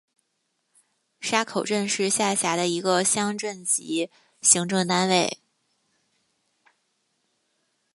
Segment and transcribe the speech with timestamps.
[1.19, 4.09] 沙口镇是下辖的一个乡镇级
[4.41, 5.37] 行政单位。